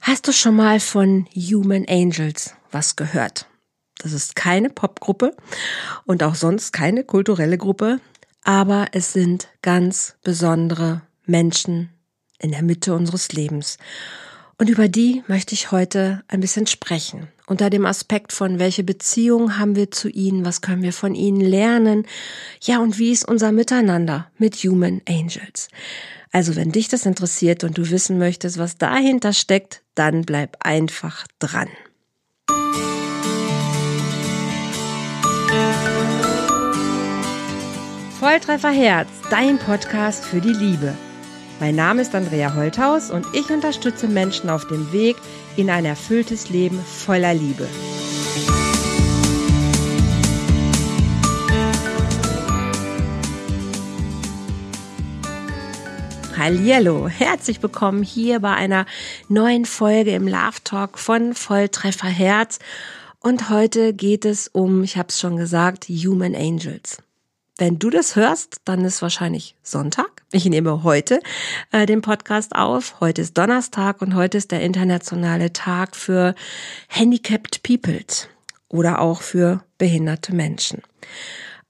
[0.00, 3.46] Hast du schon mal von Human Angels was gehört?
[3.98, 5.36] Das ist keine Popgruppe
[6.06, 8.00] und auch sonst keine kulturelle Gruppe,
[8.42, 11.90] aber es sind ganz besondere Menschen
[12.38, 13.76] in der Mitte unseres Lebens.
[14.56, 17.28] Und über die möchte ich heute ein bisschen sprechen.
[17.46, 21.42] Unter dem Aspekt von, welche Beziehung haben wir zu ihnen, was können wir von ihnen
[21.42, 22.06] lernen,
[22.62, 25.68] ja, und wie ist unser Miteinander mit Human Angels.
[26.32, 31.26] Also wenn dich das interessiert und du wissen möchtest, was dahinter steckt, dann bleib einfach
[31.40, 31.68] dran.
[38.20, 40.94] Volltreffer Herz, dein Podcast für die Liebe.
[41.58, 45.16] Mein Name ist Andrea Holthaus und ich unterstütze Menschen auf dem Weg
[45.56, 47.66] in ein erfülltes Leben voller Liebe.
[56.40, 58.86] Hallihallo, herzlich willkommen hier bei einer
[59.28, 62.60] neuen Folge im Love Talk von Volltreffer Herz.
[63.18, 67.02] Und heute geht es um, ich habe es schon gesagt, Human Angels.
[67.58, 70.22] Wenn du das hörst, dann ist wahrscheinlich Sonntag.
[70.32, 71.20] Ich nehme heute
[71.72, 73.00] äh, den Podcast auf.
[73.00, 76.34] Heute ist Donnerstag und heute ist der internationale Tag für
[76.88, 78.28] Handicapped Peoples
[78.68, 80.80] oder auch für behinderte Menschen.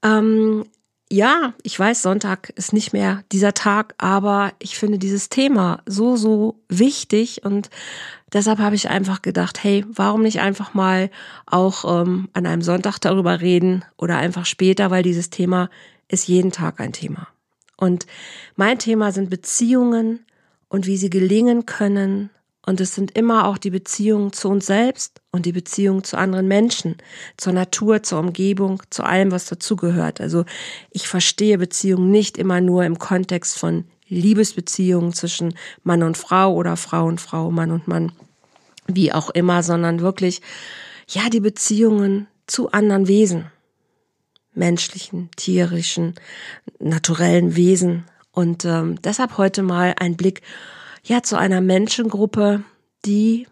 [0.01, 0.63] Ähm,
[1.11, 6.15] ja, ich weiß, Sonntag ist nicht mehr dieser Tag, aber ich finde dieses Thema so,
[6.15, 7.69] so wichtig und
[8.31, 11.11] deshalb habe ich einfach gedacht, hey, warum nicht einfach mal
[11.45, 15.69] auch ähm, an einem Sonntag darüber reden oder einfach später, weil dieses Thema
[16.07, 17.27] ist jeden Tag ein Thema.
[17.75, 18.07] Und
[18.55, 20.25] mein Thema sind Beziehungen
[20.69, 22.29] und wie sie gelingen können
[22.65, 26.47] und es sind immer auch die Beziehungen zu uns selbst und die Beziehungen zu anderen
[26.47, 26.97] Menschen,
[27.37, 30.21] zur Natur, zur Umgebung, zu allem, was dazugehört.
[30.21, 30.45] Also
[30.91, 36.77] ich verstehe Beziehungen nicht immer nur im Kontext von Liebesbeziehungen zwischen Mann und Frau oder
[36.77, 38.11] Frau und Frau, Mann und Mann,
[38.85, 40.41] wie auch immer, sondern wirklich,
[41.07, 43.45] ja, die Beziehungen zu anderen Wesen,
[44.53, 46.15] menschlichen, tierischen,
[46.79, 48.05] naturellen Wesen.
[48.31, 50.41] Und ähm, deshalb heute mal ein Blick
[51.03, 52.63] ja zu einer Menschengruppe,
[53.05, 53.47] die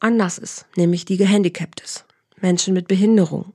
[0.00, 2.04] anders ist, nämlich die gehandicapt ist.
[2.40, 3.54] Menschen mit Behinderung.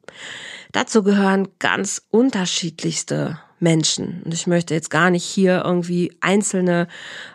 [0.71, 4.23] Dazu gehören ganz unterschiedlichste Menschen.
[4.23, 6.87] Und ich möchte jetzt gar nicht hier irgendwie einzelne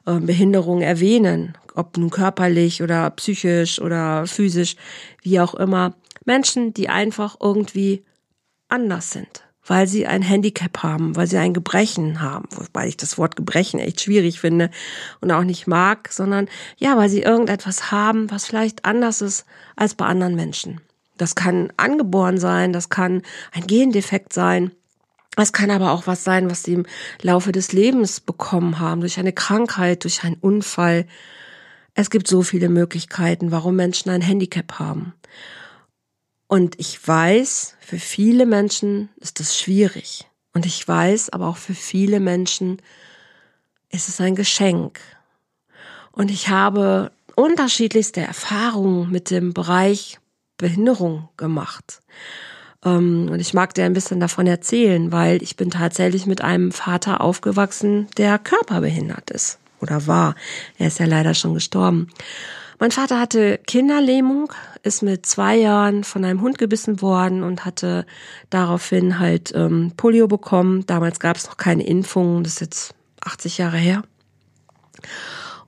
[0.06, 4.76] äh, Behinderungen erwähnen, ob nun körperlich oder psychisch oder physisch,
[5.22, 5.94] wie auch immer.
[6.24, 8.04] Menschen, die einfach irgendwie
[8.68, 13.18] anders sind weil sie ein Handicap haben, weil sie ein Gebrechen haben, wobei ich das
[13.18, 14.70] Wort Gebrechen echt schwierig finde
[15.20, 19.94] und auch nicht mag, sondern ja, weil sie irgendetwas haben, was vielleicht anders ist als
[19.94, 20.80] bei anderen Menschen.
[21.16, 24.72] Das kann angeboren sein, das kann ein Gendefekt sein,
[25.36, 26.86] es kann aber auch was sein, was sie im
[27.20, 31.06] Laufe des Lebens bekommen haben, durch eine Krankheit, durch einen Unfall.
[31.94, 35.12] Es gibt so viele Möglichkeiten, warum Menschen ein Handicap haben.
[36.46, 40.26] Und ich weiß, für viele Menschen ist das schwierig.
[40.52, 42.80] Und ich weiß, aber auch für viele Menschen
[43.90, 45.00] ist es ein Geschenk.
[46.12, 50.18] Und ich habe unterschiedlichste Erfahrungen mit dem Bereich
[50.56, 52.00] Behinderung gemacht.
[52.84, 56.70] Ähm, und ich mag dir ein bisschen davon erzählen, weil ich bin tatsächlich mit einem
[56.70, 60.34] Vater aufgewachsen, der körperbehindert ist oder war.
[60.78, 62.08] Er ist ja leider schon gestorben.
[62.78, 64.52] Mein Vater hatte Kinderlähmung,
[64.82, 68.04] ist mit zwei Jahren von einem Hund gebissen worden und hatte
[68.50, 70.84] daraufhin halt ähm, Polio bekommen.
[70.86, 74.02] Damals gab es noch keine Impfungen, das ist jetzt 80 Jahre her.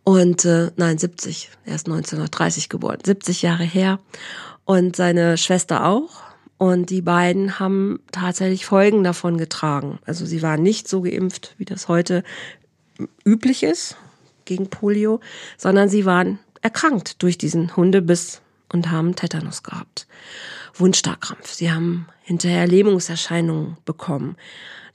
[0.05, 3.99] Und äh, nein, 70, er ist 1930 geboren, 70 Jahre her.
[4.65, 6.23] Und seine Schwester auch.
[6.59, 9.99] Und die beiden haben tatsächlich Folgen davon getragen.
[10.07, 12.25] Also sie waren nicht so geimpft, wie das heute
[13.25, 13.97] üblich ist
[14.45, 15.21] gegen Polio,
[15.59, 20.09] sondern sie waren erkrankt durch diesen Hundebiss und haben Tetanus gehabt.
[20.75, 21.53] Wundstarkrampf.
[21.53, 24.37] Sie haben hinterher Lähmungserscheinungen bekommen.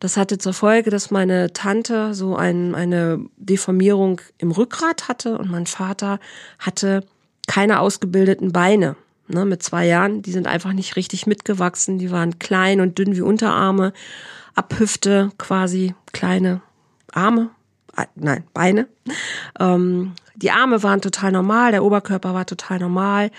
[0.01, 5.49] Das hatte zur Folge, dass meine Tante so ein, eine Deformierung im Rückgrat hatte und
[5.49, 6.19] mein Vater
[6.59, 7.05] hatte
[7.47, 8.97] keine ausgebildeten Beine.
[9.29, 11.99] Ne, mit zwei Jahren, die sind einfach nicht richtig mitgewachsen.
[11.99, 13.93] Die waren klein und dünn wie Unterarme,
[14.55, 16.61] ab Hüfte quasi kleine
[17.13, 17.49] Arme,
[17.95, 18.87] äh, nein, Beine.
[19.57, 23.31] Ähm, die Arme waren total normal, der Oberkörper war total normal,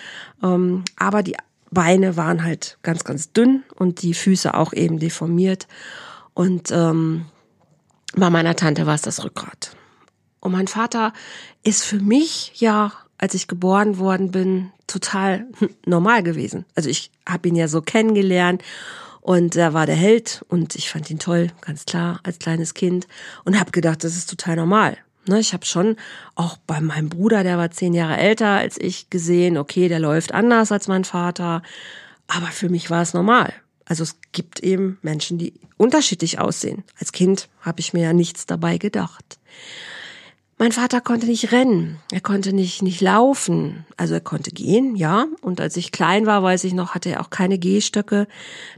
[0.42, 1.36] ähm, aber die
[1.70, 5.66] Beine waren halt ganz, ganz dünn und die Füße auch eben deformiert.
[6.34, 7.26] Und ähm,
[8.14, 9.74] bei meiner Tante war es das Rückgrat.
[10.40, 11.12] Und mein Vater
[11.62, 15.46] ist für mich ja, als ich geboren worden bin, total
[15.86, 16.66] normal gewesen.
[16.74, 18.62] Also ich habe ihn ja so kennengelernt
[19.20, 23.06] und er war der Held und ich fand ihn toll, ganz klar, als kleines Kind
[23.44, 24.98] und habe gedacht, das ist total normal.
[25.26, 25.96] Ne, ich habe schon
[26.34, 30.34] auch bei meinem Bruder, der war zehn Jahre älter als ich, gesehen, okay, der läuft
[30.34, 31.62] anders als mein Vater.
[32.26, 33.52] Aber für mich war es normal.
[33.84, 36.82] Also es gibt eben Menschen, die unterschiedlich aussehen.
[36.98, 39.38] Als Kind habe ich mir ja nichts dabei gedacht.
[40.58, 43.84] Mein Vater konnte nicht rennen, er konnte nicht, nicht laufen.
[43.96, 45.26] Also er konnte gehen, ja.
[45.40, 48.28] Und als ich klein war, weiß ich noch, hatte er auch keine Gehstöcke.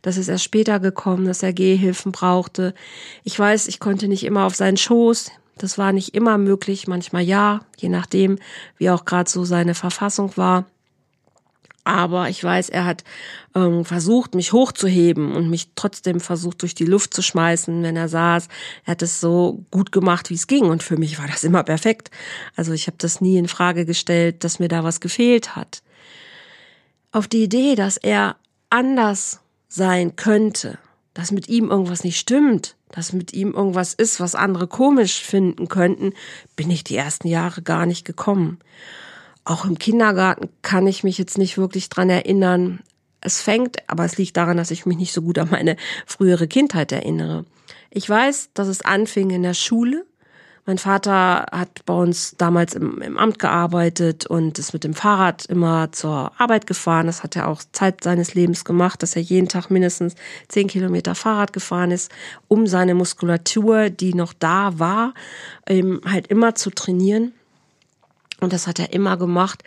[0.00, 2.74] Das ist erst später gekommen, dass er Gehhilfen brauchte.
[3.22, 5.30] Ich weiß, ich konnte nicht immer auf seinen Schoß.
[5.58, 8.38] Das war nicht immer möglich, manchmal ja, je nachdem,
[8.76, 10.66] wie auch gerade so seine Verfassung war.
[11.84, 13.04] Aber ich weiß, er hat
[13.54, 18.08] ähm, versucht, mich hochzuheben und mich trotzdem versucht, durch die Luft zu schmeißen, wenn er
[18.08, 18.48] saß.
[18.86, 20.64] Er hat es so gut gemacht, wie es ging.
[20.64, 22.10] Und für mich war das immer perfekt.
[22.56, 25.82] Also ich habe das nie in Frage gestellt, dass mir da was gefehlt hat.
[27.12, 28.36] Auf die Idee, dass er
[28.70, 30.78] anders sein könnte,
[31.12, 35.68] dass mit ihm irgendwas nicht stimmt, dass mit ihm irgendwas ist, was andere komisch finden
[35.68, 36.12] könnten,
[36.54, 38.60] bin ich die ersten Jahre gar nicht gekommen.
[39.44, 42.80] Auch im Kindergarten kann ich mich jetzt nicht wirklich dran erinnern.
[43.20, 45.76] Es fängt, aber es liegt daran, dass ich mich nicht so gut an meine
[46.06, 47.44] frühere Kindheit erinnere.
[47.90, 50.06] Ich weiß, dass es anfing in der Schule.
[50.66, 55.44] Mein Vater hat bei uns damals im, im, Amt gearbeitet und ist mit dem Fahrrad
[55.44, 57.06] immer zur Arbeit gefahren.
[57.06, 60.14] Das hat er auch Zeit seines Lebens gemacht, dass er jeden Tag mindestens
[60.48, 62.10] zehn Kilometer Fahrrad gefahren ist,
[62.48, 65.12] um seine Muskulatur, die noch da war,
[65.68, 67.32] eben halt immer zu trainieren.
[68.40, 69.62] Und das hat er immer gemacht.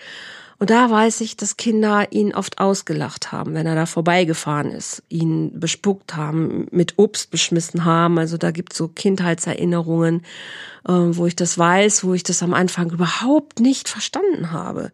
[0.59, 5.03] Und da weiß ich, dass Kinder ihn oft ausgelacht haben, wenn er da vorbeigefahren ist,
[5.07, 8.17] ihn bespuckt haben, mit Obst beschmissen haben.
[8.17, 10.23] Also da gibt's so Kindheitserinnerungen,
[10.87, 14.91] äh, wo ich das weiß, wo ich das am Anfang überhaupt nicht verstanden habe.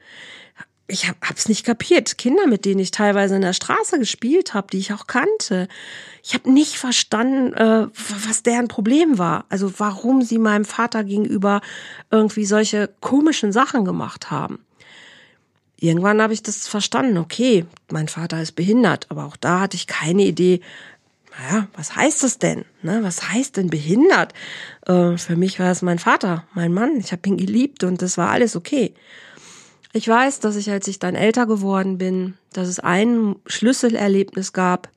[0.87, 2.17] Ich hab, hab's nicht kapiert.
[2.17, 5.69] Kinder, mit denen ich teilweise in der Straße gespielt habe, die ich auch kannte.
[6.21, 7.87] Ich habe nicht verstanden, äh,
[8.27, 9.45] was deren Problem war.
[9.47, 11.61] Also warum sie meinem Vater gegenüber
[12.11, 14.59] irgendwie solche komischen Sachen gemacht haben
[15.77, 17.17] irgendwann habe ich das verstanden.
[17.17, 20.61] Okay, mein Vater ist behindert, aber auch da hatte ich keine Idee.
[21.37, 22.63] Naja, was heißt das denn?
[22.83, 24.33] Ne, was heißt denn behindert?
[24.85, 26.97] Äh, für mich war es mein Vater, mein Mann.
[26.97, 28.93] Ich habe ihn geliebt und das war alles okay.
[29.93, 34.89] Ich weiß, dass ich, als ich dann älter geworden bin, dass es ein Schlüsselerlebnis gab,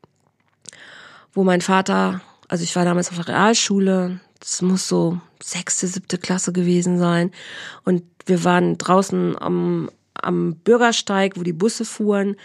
[1.35, 6.19] wo mein Vater, also ich war damals auf der Realschule, das muss so sechste, siebte
[6.19, 7.31] Klasse gewesen sein.
[7.85, 9.91] Und wir waren draußen am,
[10.23, 12.37] am Bürgersteig, wo die Busse fuhren.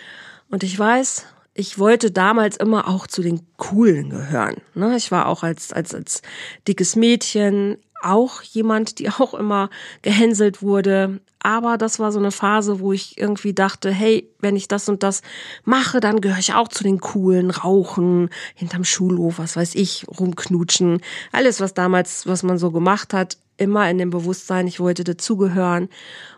[0.49, 4.55] Und ich weiß, ich wollte damals immer auch zu den Coolen gehören.
[4.73, 4.95] Ne?
[4.95, 6.21] Ich war auch als, als, als
[6.67, 9.69] dickes Mädchen auch jemand, die auch immer
[10.01, 11.19] gehänselt wurde.
[11.39, 15.01] Aber das war so eine Phase, wo ich irgendwie dachte, hey, wenn ich das und
[15.01, 15.23] das
[15.63, 21.01] mache, dann gehöre ich auch zu den coolen, rauchen, hinterm Schulhof, was weiß ich, rumknutschen.
[21.31, 25.89] Alles, was damals, was man so gemacht hat, immer in dem Bewusstsein, ich wollte dazugehören.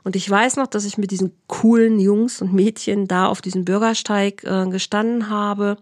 [0.03, 3.65] Und ich weiß noch, dass ich mit diesen coolen Jungs und Mädchen da auf diesem
[3.65, 5.77] Bürgersteig äh, gestanden habe.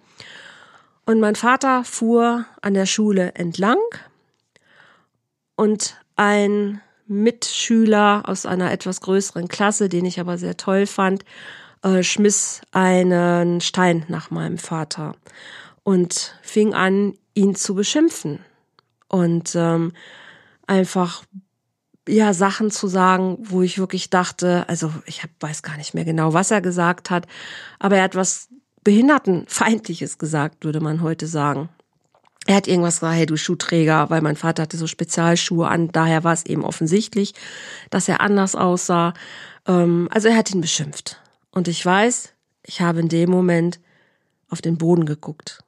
[1.05, 3.79] Und mein Vater fuhr an der Schule entlang
[5.55, 11.25] und ein Mitschüler aus einer etwas größeren Klasse, den ich aber sehr toll fand,
[11.83, 15.15] äh, schmiss einen Stein nach meinem Vater
[15.83, 18.39] und fing an, ihn zu beschimpfen.
[19.07, 19.93] Und ähm,
[20.71, 21.23] einfach
[22.07, 26.05] ja Sachen zu sagen, wo ich wirklich dachte, also ich hab, weiß gar nicht mehr
[26.05, 27.27] genau, was er gesagt hat,
[27.77, 28.47] aber er hat was
[28.83, 31.69] behindertenfeindliches gesagt, würde man heute sagen.
[32.47, 36.23] Er hat irgendwas gesagt, hey du Schuhträger, weil mein Vater hatte so Spezialschuhe an, daher
[36.23, 37.35] war es eben offensichtlich,
[37.91, 39.13] dass er anders aussah.
[39.67, 41.21] Ähm, also er hat ihn beschimpft.
[41.51, 43.79] Und ich weiß, ich habe in dem Moment
[44.49, 45.63] auf den Boden geguckt.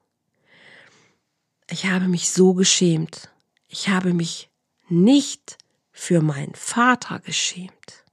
[1.69, 3.29] Ich habe mich so geschämt.
[3.67, 4.49] Ich habe mich
[4.89, 5.57] nicht
[5.91, 8.03] für meinen Vater geschämt.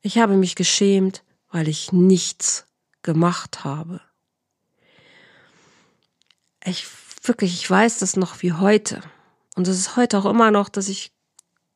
[0.00, 2.66] Ich habe mich geschämt, weil ich nichts
[3.02, 4.00] gemacht habe.
[6.64, 6.86] Ich
[7.22, 9.00] wirklich, ich weiß das noch wie heute.
[9.56, 11.12] Und es ist heute auch immer noch, dass ich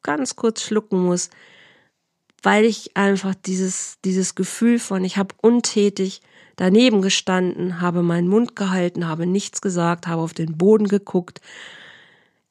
[0.02, 1.30] ganz kurz schlucken muss,
[2.42, 6.22] weil ich einfach dieses, dieses Gefühl von, ich habe untätig
[6.56, 11.40] daneben gestanden, habe meinen Mund gehalten, habe nichts gesagt, habe auf den Boden geguckt,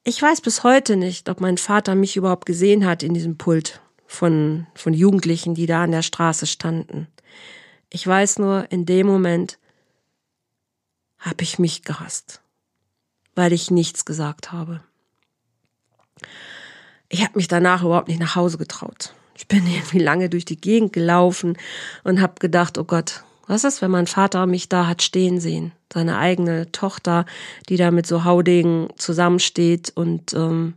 [0.04, 3.80] ich weiß bis heute nicht, ob mein Vater mich überhaupt gesehen hat in diesem Pult
[4.06, 7.06] von, von Jugendlichen, die da an der Straße standen.
[7.90, 9.58] Ich weiß nur, in dem Moment
[11.18, 12.40] habe ich mich gehasst,
[13.34, 14.82] weil ich nichts gesagt habe.
[17.08, 19.14] Ich habe mich danach überhaupt nicht nach Hause getraut.
[19.36, 21.56] Ich bin irgendwie lange durch die Gegend gelaufen
[22.02, 25.72] und habe gedacht, oh Gott, was ist, wenn mein Vater mich da hat stehen sehen?
[25.92, 27.26] Seine eigene Tochter,
[27.68, 30.74] die da mit so Haudegen zusammensteht und ähm,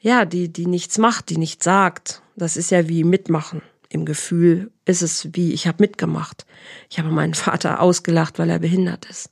[0.00, 2.22] ja, die, die nichts macht, die nichts sagt.
[2.36, 3.62] Das ist ja wie mitmachen.
[3.88, 6.46] Im Gefühl ist es wie, ich habe mitgemacht.
[6.90, 9.30] Ich habe meinen Vater ausgelacht, weil er behindert ist.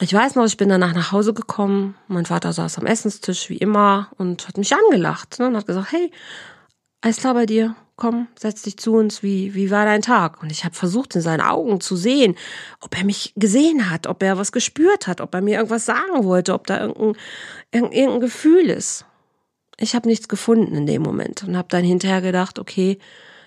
[0.00, 1.94] Ich weiß noch, ich bin danach nach Hause gekommen.
[2.08, 5.92] Mein Vater saß am Essenstisch wie immer und hat mich angelacht ne, und hat gesagt,
[5.92, 6.10] hey,
[7.02, 7.76] alles klar bei dir?
[7.96, 9.22] Komm, setz dich zu uns.
[9.22, 10.42] Wie, wie war dein Tag?
[10.42, 12.36] Und ich habe versucht, in seinen Augen zu sehen,
[12.80, 16.24] ob er mich gesehen hat, ob er was gespürt hat, ob er mir irgendwas sagen
[16.24, 17.14] wollte, ob da irgendein,
[17.70, 19.04] irgendein Gefühl ist.
[19.78, 22.98] Ich habe nichts gefunden in dem Moment und habe dann hinterher gedacht, okay,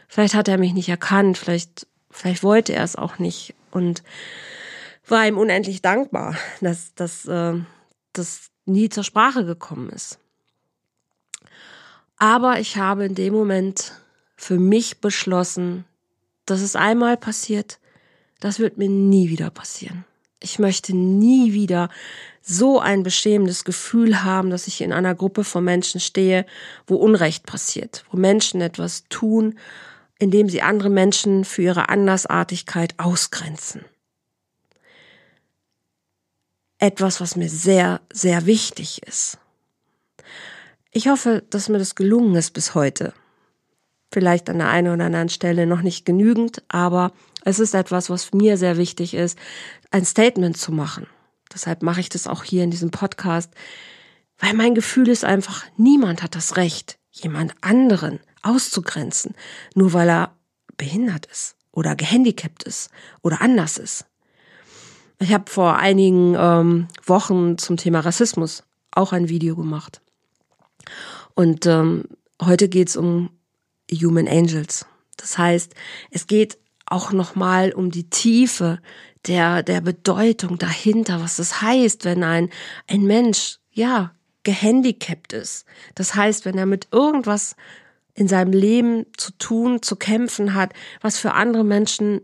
[0.07, 3.55] vielleicht hat er mich nicht erkannt, vielleicht, vielleicht wollte er es auch nicht.
[3.71, 4.03] Und
[5.07, 7.53] war ihm unendlich dankbar, dass, dass äh,
[8.13, 10.19] das nie zur Sprache gekommen ist.
[12.17, 13.93] Aber ich habe in dem Moment
[14.35, 15.85] für mich beschlossen,
[16.45, 17.79] dass es einmal passiert,
[18.39, 20.05] das wird mir nie wieder passieren.
[20.39, 21.89] Ich möchte nie wieder
[22.41, 26.45] so ein beschämendes Gefühl haben, dass ich in einer Gruppe von Menschen stehe,
[26.85, 29.57] wo Unrecht passiert, wo Menschen etwas tun,
[30.19, 33.85] indem sie andere Menschen für ihre Andersartigkeit ausgrenzen
[36.85, 39.37] etwas, was mir sehr, sehr wichtig ist.
[40.91, 43.13] Ich hoffe, dass mir das gelungen ist bis heute.
[44.15, 47.11] Vielleicht an der einen oder anderen Stelle noch nicht genügend, aber
[47.43, 49.37] es ist etwas, was mir sehr wichtig ist,
[49.91, 51.05] ein Statement zu machen.
[51.53, 53.51] Deshalb mache ich das auch hier in diesem Podcast,
[54.39, 59.35] weil mein Gefühl ist einfach, niemand hat das Recht, jemand anderen auszugrenzen,
[59.73, 60.33] nur weil er
[60.77, 62.91] behindert ist oder gehandicapt ist
[63.21, 64.05] oder anders ist.
[65.19, 69.99] Ich habe vor einigen ähm, Wochen zum Thema Rassismus auch ein Video gemacht.
[71.33, 72.05] Und ähm,
[72.41, 73.29] heute geht's um
[73.91, 74.85] Human Angels.
[75.17, 75.73] Das heißt,
[76.11, 78.79] es geht auch nochmal um die Tiefe
[79.27, 82.49] der, der Bedeutung dahinter, was das heißt, wenn ein,
[82.87, 84.11] ein Mensch, ja,
[84.43, 85.65] gehandicapt ist.
[85.95, 87.55] Das heißt, wenn er mit irgendwas
[88.13, 92.21] in seinem Leben zu tun, zu kämpfen hat, was für andere Menschen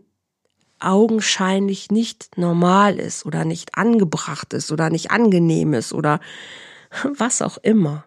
[0.78, 6.20] augenscheinlich nicht normal ist oder nicht angebracht ist oder nicht angenehm ist oder
[7.18, 8.04] was auch immer.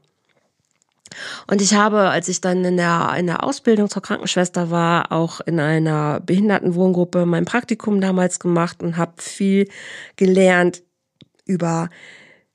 [1.48, 5.42] Und ich habe, als ich dann in der, in der Ausbildung zur Krankenschwester war, auch
[5.42, 9.70] in einer Behindertenwohngruppe mein Praktikum damals gemacht und habe viel
[10.16, 10.84] gelernt
[11.46, 11.90] über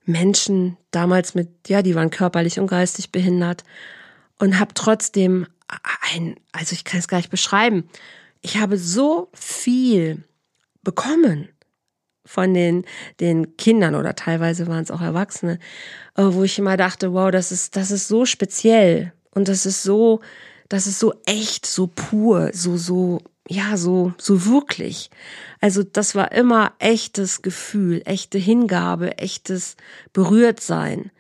[0.05, 3.65] Menschen damals mit, ja, die waren körperlich und geistig behindert.
[4.39, 5.47] Und habe trotzdem
[6.15, 7.89] ein, also ich kann es gar nicht beschreiben,
[8.41, 10.25] ich habe so viel
[10.83, 11.49] bekommen
[12.31, 12.85] von den,
[13.19, 15.59] den Kindern oder teilweise waren es auch Erwachsene,
[16.17, 19.83] äh, wo ich immer dachte, wow, das ist, das ist so speziell und das ist
[19.83, 20.21] so,
[20.69, 25.11] das ist so echt, so pur, so, so, ja, so, so wirklich.
[25.61, 29.77] Also das war immer echtes Gefühl, echte Hingabe, echtes
[30.13, 31.11] Berührtsein.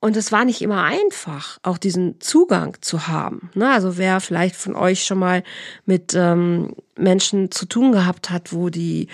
[0.00, 3.50] Und es war nicht immer einfach, auch diesen Zugang zu haben.
[3.54, 3.70] Ne?
[3.70, 5.42] Also wer vielleicht von euch schon mal
[5.86, 9.08] mit ähm, Menschen zu tun gehabt hat, wo die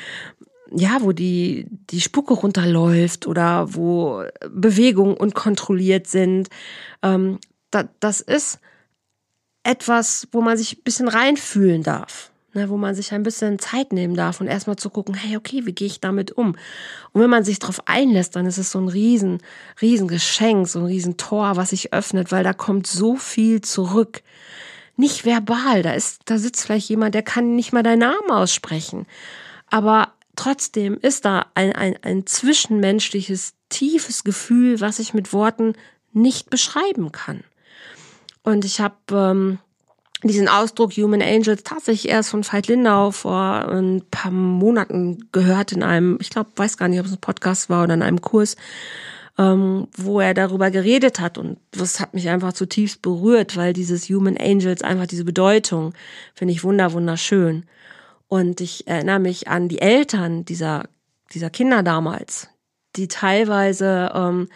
[0.75, 6.49] ja, wo die, die Spucke runterläuft oder wo Bewegungen unkontrolliert sind.
[7.03, 7.39] Ähm,
[7.71, 8.59] da, das ist
[9.65, 13.93] etwas, wo man sich ein bisschen reinfühlen darf ne, wo man sich ein bisschen Zeit
[13.93, 16.57] nehmen darf und erstmal zu gucken, hey, okay, wie gehe ich damit um?
[17.13, 19.39] Und wenn man sich darauf einlässt, dann ist es so ein riesen,
[19.81, 24.23] riesen Geschenk, so ein riesen Tor, was sich öffnet, weil da kommt so viel zurück.
[24.97, 29.07] Nicht verbal, da ist, da sitzt vielleicht jemand, der kann nicht mal deinen Namen aussprechen.
[29.71, 35.75] Aber trotzdem ist da ein, ein, ein zwischenmenschliches, tiefes Gefühl, was ich mit Worten
[36.13, 37.43] nicht beschreiben kann.
[38.43, 39.59] Und ich habe ähm,
[40.29, 45.83] diesen Ausdruck Human Angels tatsächlich erst von Veit Lindau vor ein paar Monaten gehört in
[45.83, 48.57] einem, ich glaube, weiß gar nicht, ob es ein Podcast war oder in einem Kurs,
[49.39, 51.39] ähm, wo er darüber geredet hat.
[51.39, 55.93] Und das hat mich einfach zutiefst berührt, weil dieses Human Angels einfach diese Bedeutung
[56.35, 57.65] finde ich wunder, wunderschön.
[58.29, 60.85] Und ich erinnere mich an die Eltern dieser,
[61.35, 62.49] dieser Kinder damals,
[62.97, 64.49] die teilweise ähm,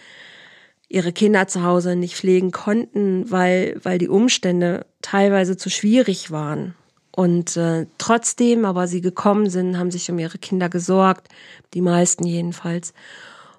[0.88, 6.74] ihre Kinder zu Hause nicht pflegen konnten, weil, weil die Umstände teilweise zu schwierig waren.
[7.14, 11.28] Und äh, trotzdem, aber sie gekommen sind, haben sich um ihre Kinder gesorgt,
[11.74, 12.92] die meisten jedenfalls,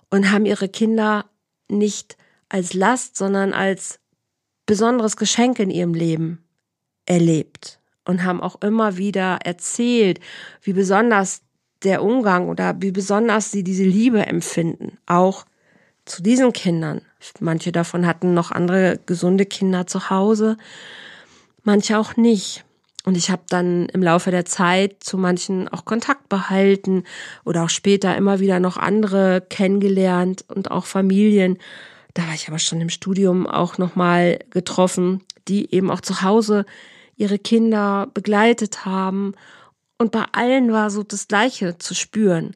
[0.10, 1.26] und haben ihre Kinder
[1.70, 2.18] nicht
[2.50, 4.00] als Last, sondern als
[4.66, 6.44] besonderes Geschenk in ihrem Leben
[7.06, 10.20] erlebt und haben auch immer wieder erzählt,
[10.62, 11.42] wie besonders
[11.84, 15.46] der Umgang oder wie besonders sie diese Liebe empfinden, auch
[16.04, 17.02] zu diesen Kindern.
[17.40, 20.58] Manche davon hatten noch andere gesunde Kinder zu Hause,
[21.68, 22.64] manche auch nicht.
[23.06, 27.04] Und ich habe dann im Laufe der Zeit zu manchen auch Kontakt behalten
[27.46, 31.58] oder auch später immer wieder noch andere kennengelernt und auch Familien.
[32.16, 36.66] da war ich aber schon im Studium auch nochmal getroffen, die eben auch zu Hause
[37.16, 39.36] ihre Kinder begleitet haben.
[39.98, 42.56] Und bei allen war so das Gleiche zu spüren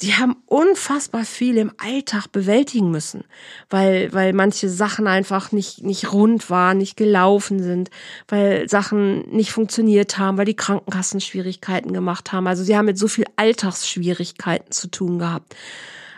[0.00, 3.24] die haben unfassbar viel im Alltag bewältigen müssen,
[3.70, 7.90] weil, weil manche Sachen einfach nicht, nicht rund waren, nicht gelaufen sind,
[8.26, 12.48] weil Sachen nicht funktioniert haben, weil die Krankenkassen Schwierigkeiten gemacht haben.
[12.48, 15.54] Also sie haben mit so viel Alltagsschwierigkeiten zu tun gehabt.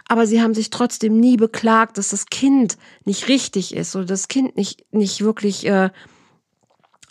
[0.08, 4.28] Aber sie haben sich trotzdem nie beklagt, dass das Kind nicht richtig ist oder das
[4.28, 5.90] Kind nicht, nicht wirklich äh,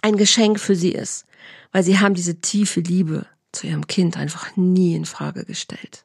[0.01, 1.25] ein Geschenk für sie ist.
[1.71, 6.04] Weil sie haben diese tiefe Liebe zu ihrem Kind einfach nie in Frage gestellt.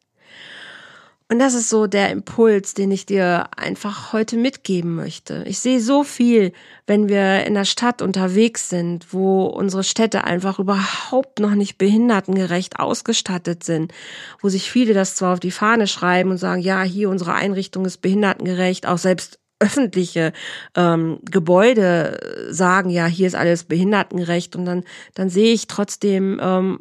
[1.30, 5.44] Und das ist so der Impuls, den ich dir einfach heute mitgeben möchte.
[5.46, 6.52] Ich sehe so viel,
[6.88, 12.80] wenn wir in der Stadt unterwegs sind, wo unsere Städte einfach überhaupt noch nicht behindertengerecht
[12.80, 13.92] ausgestattet sind,
[14.40, 17.84] wo sich viele das zwar auf die Fahne schreiben und sagen, ja, hier unsere Einrichtung
[17.84, 20.32] ist behindertengerecht, auch selbst öffentliche
[20.74, 22.18] ähm, Gebäude
[22.52, 26.78] sagen, ja, hier ist alles behindertengerecht und dann, dann sehe ich trotzdem ähm,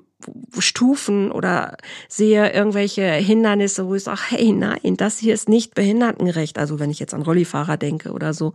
[0.58, 1.78] Stufen oder
[2.10, 6.58] sehe irgendwelche Hindernisse, wo ich sage, hey, nein, das hier ist nicht behindertengerecht.
[6.58, 8.54] Also wenn ich jetzt an Rollifahrer denke oder so.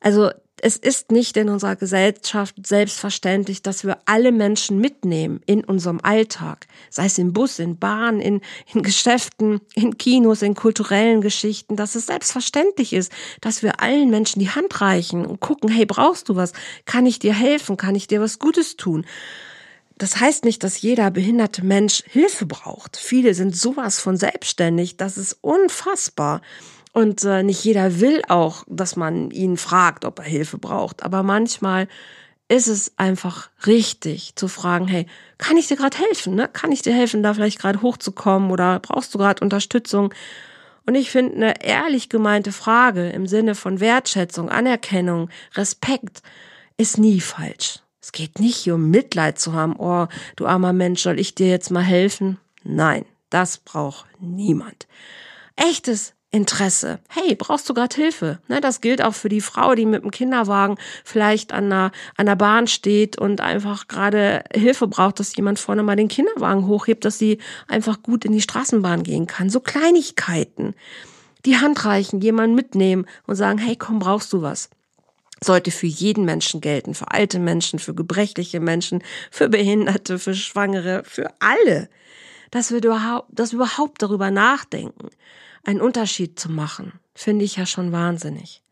[0.00, 0.30] Also
[0.64, 6.66] es ist nicht in unserer Gesellschaft selbstverständlich, dass wir alle Menschen mitnehmen in unserem Alltag.
[6.88, 8.40] Sei es im Bus, in Bahn, in,
[8.72, 14.40] in Geschäften, in Kinos, in kulturellen Geschichten, dass es selbstverständlich ist, dass wir allen Menschen
[14.40, 16.54] die Hand reichen und gucken, hey, brauchst du was?
[16.86, 17.76] Kann ich dir helfen?
[17.76, 19.04] Kann ich dir was Gutes tun?
[19.98, 22.96] Das heißt nicht, dass jeder behinderte Mensch Hilfe braucht.
[22.96, 26.40] Viele sind sowas von selbstständig, das ist unfassbar.
[26.94, 31.02] Und äh, nicht jeder will auch, dass man ihn fragt, ob er Hilfe braucht.
[31.02, 31.88] Aber manchmal
[32.48, 36.36] ist es einfach richtig zu fragen, hey, kann ich dir gerade helfen?
[36.36, 36.48] Ne?
[36.52, 40.14] Kann ich dir helfen, da vielleicht gerade hochzukommen oder brauchst du gerade Unterstützung?
[40.86, 46.22] Und ich finde, eine ehrlich gemeinte Frage im Sinne von Wertschätzung, Anerkennung, Respekt
[46.76, 47.80] ist nie falsch.
[48.00, 51.48] Es geht nicht hier um Mitleid zu haben, oh, du armer Mensch, soll ich dir
[51.48, 52.38] jetzt mal helfen?
[52.62, 54.86] Nein, das braucht niemand.
[55.56, 56.98] Echtes Interesse.
[57.08, 58.40] Hey, brauchst du gerade Hilfe?
[58.48, 62.26] Ne, das gilt auch für die Frau, die mit dem Kinderwagen vielleicht an der, an
[62.26, 67.04] der Bahn steht und einfach gerade Hilfe braucht, dass jemand vorne mal den Kinderwagen hochhebt,
[67.04, 69.48] dass sie einfach gut in die Straßenbahn gehen kann.
[69.48, 70.74] So Kleinigkeiten.
[71.46, 74.70] Die Hand reichen, jemanden mitnehmen und sagen, hey, komm, brauchst du was?
[75.42, 81.02] sollte für jeden Menschen gelten, für alte Menschen, für gebrechliche Menschen, für Behinderte, für Schwangere,
[81.04, 81.90] für alle.
[82.50, 85.10] Dass wir überhaupt, dass wir überhaupt darüber nachdenken,
[85.64, 88.62] einen Unterschied zu machen, finde ich ja schon wahnsinnig.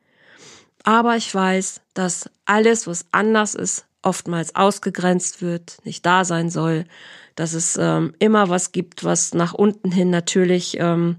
[0.85, 6.87] Aber ich weiß, dass alles, was anders ist, oftmals ausgegrenzt wird, nicht da sein soll,
[7.37, 11.16] dass es ähm, immer was gibt, was nach unten hin natürlich, ähm,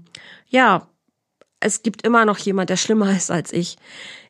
[0.48, 0.86] ja,
[1.60, 3.76] es gibt immer noch jemand, der schlimmer ist als ich.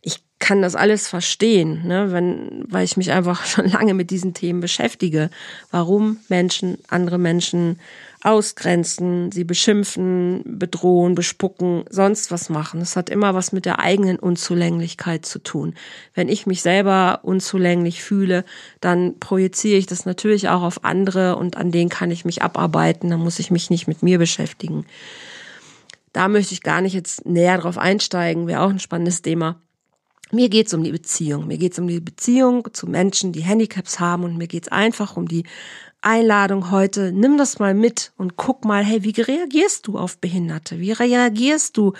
[0.02, 4.34] Ich kann das alles verstehen, ne, wenn, weil ich mich einfach schon lange mit diesen
[4.34, 5.30] Themen beschäftige.
[5.70, 7.80] Warum Menschen andere Menschen
[8.22, 12.80] ausgrenzen, sie beschimpfen, bedrohen, bespucken, sonst was machen.
[12.80, 15.74] Das hat immer was mit der eigenen Unzulänglichkeit zu tun.
[16.14, 18.44] Wenn ich mich selber unzulänglich fühle,
[18.80, 23.08] dann projiziere ich das natürlich auch auf andere und an denen kann ich mich abarbeiten.
[23.10, 24.84] Dann muss ich mich nicht mit mir beschäftigen.
[26.12, 29.60] Da möchte ich gar nicht jetzt näher drauf einsteigen, wäre auch ein spannendes Thema.
[30.32, 31.46] Mir geht's um die Beziehung.
[31.46, 35.28] Mir geht's um die Beziehung zu Menschen, die Handicaps haben und mir geht's einfach um
[35.28, 35.44] die
[36.04, 37.12] Einladung heute.
[37.12, 40.78] Nimm das mal mit und guck mal, hey, wie reagierst du auf Behinderte?
[40.78, 41.94] Wie reagierst du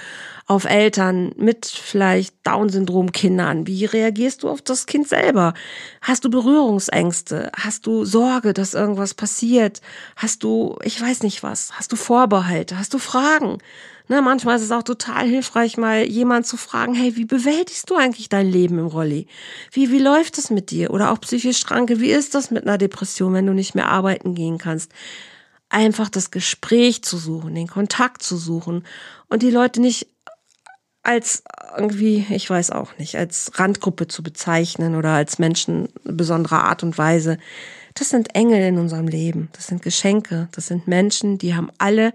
[0.47, 3.67] auf Eltern mit vielleicht Down-Syndrom-Kindern?
[3.67, 5.55] Wie reagierst du auf das Kind selber?
[6.03, 7.51] Hast du Berührungsängste?
[7.57, 9.81] Hast du Sorge, dass irgendwas passiert?
[10.17, 12.79] Hast du, ich weiß nicht was, hast du Vorbehalte?
[12.79, 13.59] Hast du Fragen?
[14.07, 17.97] Ne, manchmal ist es auch total hilfreich, mal jemand zu fragen, hey, wie bewältigst du
[17.97, 19.27] eigentlich dein Leben im Rolli?
[19.73, 20.91] Wie, wie läuft es mit dir?
[20.91, 24.35] Oder auch psychisch Kranke, wie ist das mit einer Depression, wenn du nicht mehr arbeiten
[24.35, 24.93] gehen kannst?
[25.71, 28.85] Einfach das Gespräch zu suchen, den Kontakt zu suchen
[29.29, 30.07] und die Leute nicht
[31.03, 31.43] als
[31.77, 36.99] irgendwie, ich weiß auch nicht, als Randgruppe zu bezeichnen oder als Menschen besonderer Art und
[36.99, 37.39] Weise.
[37.95, 39.49] Das sind Engel in unserem Leben.
[39.53, 40.49] Das sind Geschenke.
[40.53, 42.13] Das sind Menschen, die haben alle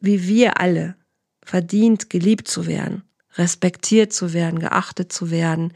[0.00, 0.96] wie wir alle,
[1.44, 3.02] verdient, geliebt zu werden,
[3.36, 5.72] respektiert zu werden, geachtet zu werden.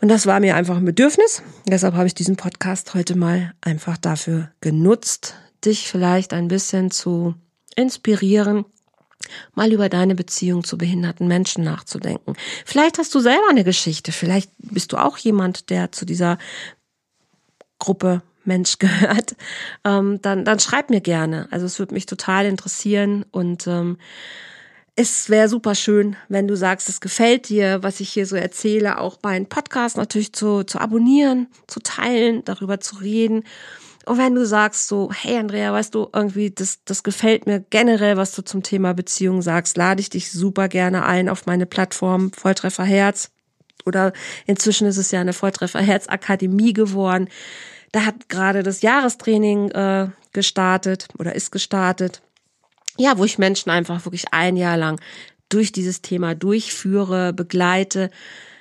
[0.00, 1.42] Und das war mir einfach ein Bedürfnis.
[1.66, 7.34] Deshalb habe ich diesen Podcast heute mal einfach dafür genutzt, dich vielleicht ein bisschen zu
[7.74, 8.64] inspirieren,
[9.54, 12.34] mal über deine Beziehung zu behinderten Menschen nachzudenken.
[12.64, 16.38] Vielleicht hast du selber eine Geschichte, vielleicht bist du auch jemand, der zu dieser
[17.78, 19.36] Gruppe Mensch gehört,
[19.84, 21.46] ähm, dann, dann schreib mir gerne.
[21.52, 23.98] Also es würde mich total interessieren und ähm,
[25.00, 28.98] es wäre super schön, wenn du sagst, es gefällt dir, was ich hier so erzähle,
[28.98, 33.44] auch meinen Podcast natürlich zu, zu abonnieren, zu teilen, darüber zu reden.
[34.06, 38.16] Und wenn du sagst so, hey Andrea, weißt du, irgendwie, das, das gefällt mir generell,
[38.16, 42.32] was du zum Thema Beziehung sagst, lade ich dich super gerne ein auf meine Plattform
[42.32, 43.30] Volltreffer Herz.
[43.84, 44.12] Oder
[44.46, 47.28] inzwischen ist es ja eine Volltreffer Herz Akademie geworden.
[47.92, 52.22] Da hat gerade das Jahrestraining äh, gestartet oder ist gestartet
[52.98, 55.00] ja, wo ich Menschen einfach wirklich ein Jahr lang
[55.48, 58.10] durch dieses Thema durchführe, begleite,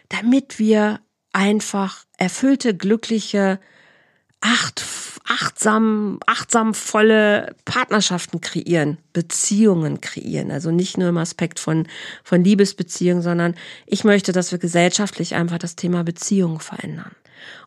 [0.10, 1.02] damit wir
[1.34, 3.60] einfach erfüllte, glückliche,
[4.40, 4.86] acht,
[5.26, 10.52] achtsam, achtsam volle Partnerschaften kreieren, Beziehungen kreieren.
[10.52, 11.88] Also nicht nur im Aspekt von,
[12.24, 17.12] von Liebesbeziehungen, sondern ich möchte, dass wir gesellschaftlich einfach das Thema Beziehung verändern.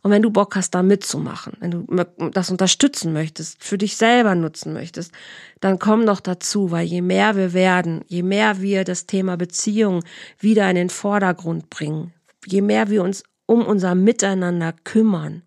[0.03, 4.35] Und wenn du Bock hast, da mitzumachen, wenn du das unterstützen möchtest, für dich selber
[4.35, 5.13] nutzen möchtest,
[5.61, 10.03] dann komm doch dazu, weil je mehr wir werden, je mehr wir das Thema Beziehung
[10.39, 12.13] wieder in den Vordergrund bringen,
[12.47, 15.43] je mehr wir uns um unser Miteinander kümmern,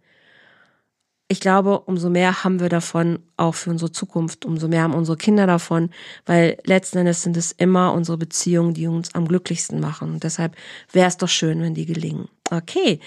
[1.34, 5.18] ich glaube, umso mehr haben wir davon auch für unsere Zukunft, umso mehr haben unsere
[5.18, 5.90] Kinder davon,
[6.28, 10.12] weil letzten Endes sind es immer unsere Beziehungen, die uns am glücklichsten machen.
[10.12, 10.56] Und deshalb
[10.92, 12.28] wäre es doch schön, wenn die gelingen.
[12.56, 13.00] Okay,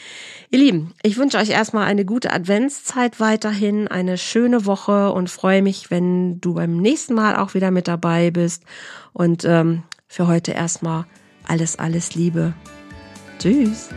[0.50, 5.62] ihr Lieben, ich wünsche euch erstmal eine gute Adventszeit weiterhin, eine schöne Woche und freue
[5.62, 8.64] mich, wenn du beim nächsten Mal auch wieder mit dabei bist.
[9.12, 11.04] Und ähm, für heute erstmal
[11.46, 12.54] alles, alles Liebe.
[13.38, 13.88] Tschüss.